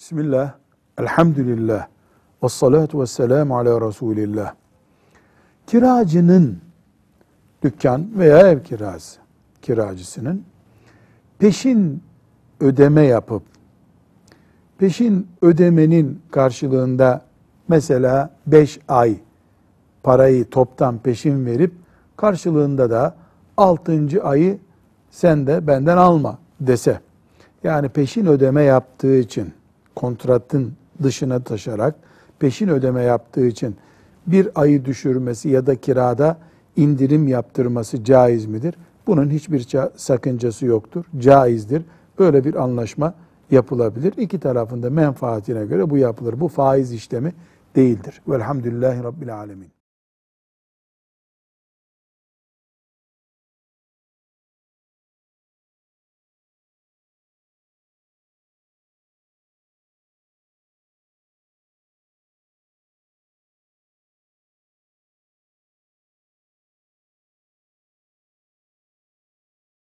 [0.00, 0.52] Bismillah,
[0.98, 1.86] elhamdülillah,
[2.42, 4.54] ve salatu ve selamu ala Resulillah.
[5.66, 6.58] Kiracının,
[7.62, 9.20] dükkan veya ev kirası,
[9.62, 10.44] kiracısının
[11.38, 12.02] peşin
[12.60, 13.42] ödeme yapıp,
[14.78, 17.22] peşin ödemenin karşılığında
[17.68, 19.16] mesela 5 ay
[20.02, 21.72] parayı toptan peşin verip,
[22.16, 23.14] karşılığında da
[23.56, 24.22] 6.
[24.22, 24.58] ayı
[25.10, 27.00] sen de benden alma dese,
[27.64, 29.59] yani peşin ödeme yaptığı için
[30.00, 30.72] kontratın
[31.02, 31.94] dışına taşarak
[32.38, 33.76] peşin ödeme yaptığı için
[34.26, 36.38] bir ayı düşürmesi ya da kirada
[36.76, 38.74] indirim yaptırması caiz midir?
[39.06, 41.04] Bunun hiçbir sakıncası yoktur.
[41.18, 41.82] Caizdir.
[42.18, 43.14] Böyle bir anlaşma
[43.50, 44.12] yapılabilir.
[44.16, 46.40] İki tarafında menfaatine göre bu yapılır.
[46.40, 47.32] Bu faiz işlemi
[47.76, 48.22] değildir.
[48.28, 49.79] Velhamdülillahi Rabbil Alemin.